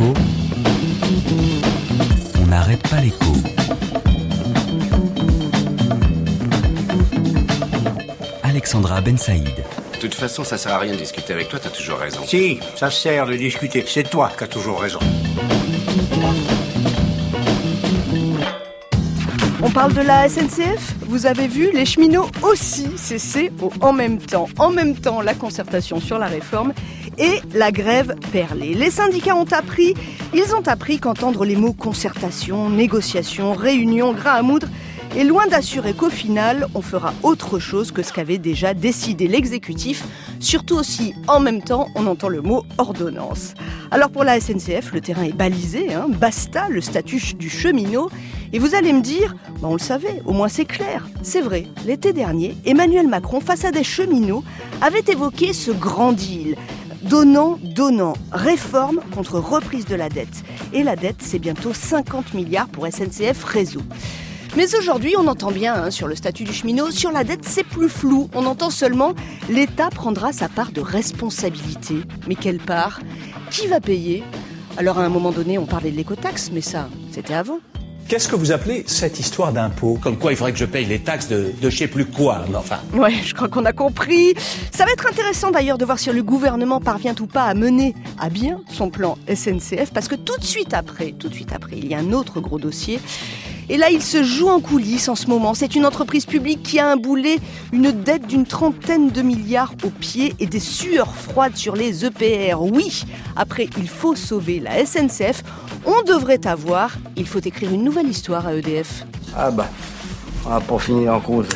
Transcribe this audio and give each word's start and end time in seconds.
On 0.00 0.14
n'arrête 2.46 2.86
pas 2.88 3.00
l'écho. 3.00 3.32
Alexandra 8.44 9.00
Ben 9.00 9.18
Saïd. 9.18 9.44
De 9.94 9.98
toute 9.98 10.14
façon, 10.14 10.44
ça 10.44 10.56
sert 10.56 10.72
à 10.72 10.78
rien 10.78 10.92
de 10.92 10.98
discuter 10.98 11.32
avec 11.32 11.48
toi, 11.48 11.58
t'as 11.60 11.70
toujours 11.70 11.98
raison. 11.98 12.20
Si, 12.24 12.60
ça 12.76 12.90
sert 12.92 13.26
de 13.26 13.34
discuter. 13.34 13.84
C'est 13.88 14.08
toi 14.08 14.30
qui 14.38 14.44
as 14.44 14.46
toujours 14.46 14.80
raison. 14.80 15.00
On 19.60 19.70
parle 19.70 19.92
de 19.94 20.00
la 20.00 20.28
SNCF 20.28 20.94
Vous 21.08 21.26
avez 21.26 21.48
vu, 21.48 21.72
les 21.74 21.84
cheminots 21.84 22.28
aussi, 22.42 22.86
c'est 22.96 23.18
C 23.18 23.50
au 23.60 23.72
en 23.80 23.92
même 23.92 24.18
temps. 24.18 24.48
En 24.58 24.70
même 24.70 24.94
temps, 24.94 25.20
la 25.20 25.34
concertation 25.34 25.98
sur 25.98 26.18
la 26.18 26.26
réforme 26.26 26.72
et 27.18 27.40
la 27.54 27.72
grève 27.72 28.14
perlée. 28.32 28.74
Les 28.74 28.90
syndicats 28.90 29.36
ont 29.36 29.50
appris, 29.52 29.94
ils 30.34 30.54
ont 30.54 30.66
appris 30.66 30.98
qu'entendre 30.98 31.44
les 31.44 31.56
mots 31.56 31.72
concertation, 31.72 32.70
négociation, 32.70 33.52
réunion, 33.52 34.12
grain 34.12 34.32
à 34.32 34.42
moudre 34.42 34.68
est 35.16 35.24
loin 35.24 35.46
d'assurer 35.46 35.94
qu'au 35.94 36.10
final, 36.10 36.66
on 36.74 36.82
fera 36.82 37.14
autre 37.22 37.58
chose 37.58 37.92
que 37.92 38.02
ce 38.02 38.12
qu'avait 38.12 38.38
déjà 38.38 38.74
décidé 38.74 39.26
l'exécutif, 39.26 40.04
surtout 40.38 40.76
aussi 40.76 41.14
en 41.26 41.40
même 41.40 41.62
temps, 41.62 41.88
on 41.94 42.06
entend 42.06 42.28
le 42.28 42.42
mot 42.42 42.64
ordonnance. 42.76 43.54
Alors 43.90 44.10
pour 44.10 44.24
la 44.24 44.38
SNCF, 44.38 44.92
le 44.92 45.00
terrain 45.00 45.22
est 45.22 45.34
balisé, 45.34 45.94
hein, 45.94 46.06
basta 46.08 46.68
le 46.68 46.80
statut 46.80 47.20
du 47.34 47.48
cheminot, 47.48 48.10
et 48.52 48.58
vous 48.58 48.74
allez 48.74 48.92
me 48.92 49.00
dire, 49.00 49.34
bah 49.60 49.68
on 49.70 49.74
le 49.74 49.78
savait, 49.78 50.22
au 50.26 50.32
moins 50.32 50.48
c'est 50.48 50.66
clair. 50.66 51.06
C'est 51.22 51.40
vrai, 51.40 51.66
l'été 51.86 52.12
dernier, 52.12 52.54
Emmanuel 52.64 53.08
Macron, 53.08 53.40
face 53.40 53.64
à 53.64 53.70
des 53.70 53.84
cheminots, 53.84 54.44
avait 54.82 55.04
évoqué 55.08 55.52
ce 55.52 55.70
grand 55.70 56.12
deal. 56.12 56.56
Donnant, 57.02 57.58
donnant, 57.62 58.14
réforme 58.32 59.00
contre 59.14 59.38
reprise 59.38 59.84
de 59.86 59.94
la 59.94 60.08
dette. 60.08 60.42
Et 60.72 60.82
la 60.82 60.96
dette, 60.96 61.20
c'est 61.20 61.38
bientôt 61.38 61.72
50 61.72 62.34
milliards 62.34 62.68
pour 62.68 62.86
SNCF 62.86 63.44
Réseau. 63.44 63.82
Mais 64.56 64.74
aujourd'hui, 64.74 65.14
on 65.16 65.28
entend 65.28 65.52
bien 65.52 65.74
hein, 65.74 65.90
sur 65.92 66.08
le 66.08 66.16
statut 66.16 66.42
du 66.42 66.52
cheminot, 66.52 66.90
sur 66.90 67.12
la 67.12 67.22
dette, 67.22 67.44
c'est 67.44 67.62
plus 67.62 67.88
flou. 67.88 68.28
On 68.34 68.46
entend 68.46 68.70
seulement 68.70 69.14
l'État 69.48 69.90
prendra 69.90 70.32
sa 70.32 70.48
part 70.48 70.72
de 70.72 70.80
responsabilité. 70.80 71.96
Mais 72.26 72.34
quelle 72.34 72.58
part? 72.58 73.00
Qui 73.50 73.68
va 73.68 73.80
payer? 73.80 74.24
Alors 74.76 74.98
à 74.98 75.04
un 75.04 75.08
moment 75.08 75.30
donné, 75.30 75.58
on 75.58 75.66
parlait 75.66 75.92
de 75.92 75.96
l'écotaxe, 75.96 76.50
mais 76.52 76.62
ça, 76.62 76.88
c'était 77.12 77.34
avant. 77.34 77.60
Qu'est-ce 78.08 78.26
que 78.26 78.36
vous 78.36 78.52
appelez 78.52 78.84
cette 78.86 79.20
histoire 79.20 79.52
d'impôt? 79.52 79.98
Comme 80.02 80.16
quoi 80.16 80.32
il 80.32 80.36
faudrait 80.36 80.52
que 80.52 80.58
je 80.58 80.64
paye 80.64 80.86
les 80.86 80.98
taxes 80.98 81.28
de, 81.28 81.52
de 81.60 81.68
je 81.68 81.76
sais 81.76 81.88
plus 81.88 82.06
quoi, 82.06 82.42
mais 82.48 82.56
enfin. 82.56 82.78
Ouais, 82.94 83.12
je 83.22 83.34
crois 83.34 83.48
qu'on 83.48 83.66
a 83.66 83.74
compris. 83.74 84.34
Ça 84.72 84.86
va 84.86 84.92
être 84.92 85.06
intéressant 85.06 85.50
d'ailleurs 85.50 85.76
de 85.76 85.84
voir 85.84 85.98
si 85.98 86.10
le 86.10 86.22
gouvernement 86.22 86.80
parvient 86.80 87.14
ou 87.20 87.26
pas 87.26 87.44
à 87.44 87.52
mener 87.52 87.94
à 88.18 88.30
bien 88.30 88.62
son 88.72 88.88
plan 88.88 89.18
SNCF, 89.28 89.92
parce 89.92 90.08
que 90.08 90.14
tout 90.14 90.38
de 90.38 90.44
suite 90.44 90.72
après, 90.72 91.12
tout 91.18 91.28
de 91.28 91.34
suite 91.34 91.52
après, 91.52 91.76
il 91.76 91.86
y 91.86 91.94
a 91.94 91.98
un 91.98 92.12
autre 92.14 92.40
gros 92.40 92.58
dossier. 92.58 92.98
Et 93.70 93.76
là, 93.76 93.90
il 93.90 94.02
se 94.02 94.22
joue 94.22 94.48
en 94.48 94.60
coulisses 94.60 95.08
en 95.08 95.14
ce 95.14 95.26
moment. 95.26 95.52
C'est 95.54 95.74
une 95.74 95.84
entreprise 95.84 96.24
publique 96.24 96.62
qui 96.62 96.78
a 96.78 96.90
un 96.90 96.96
boulet, 96.96 97.38
une 97.72 97.92
dette 97.92 98.26
d'une 98.26 98.46
trentaine 98.46 99.10
de 99.10 99.22
milliards 99.22 99.74
au 99.84 99.90
pied 99.90 100.34
et 100.40 100.46
des 100.46 100.60
sueurs 100.60 101.14
froides 101.14 101.56
sur 101.56 101.76
les 101.76 102.04
EPR. 102.04 102.60
Oui, 102.60 103.04
après, 103.36 103.68
il 103.76 103.88
faut 103.88 104.14
sauver 104.14 104.60
la 104.60 104.84
SNCF. 104.86 105.42
On 105.84 106.02
devrait 106.02 106.46
avoir, 106.46 106.96
il 107.16 107.26
faut 107.26 107.40
écrire 107.40 107.72
une 107.72 107.84
nouvelle 107.84 108.08
histoire 108.08 108.46
à 108.46 108.54
EDF. 108.54 109.04
Ah 109.36 109.50
bah, 109.50 109.68
on 110.46 110.50
va 110.50 110.60
pas 110.60 110.78
finir 110.78 111.14
en 111.14 111.20
cause. 111.20 111.48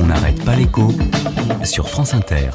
On 0.00 0.06
n'arrête 0.06 0.44
pas 0.44 0.54
l'écho 0.54 0.92
sur 1.64 1.88
France 1.88 2.14
Inter. 2.14 2.50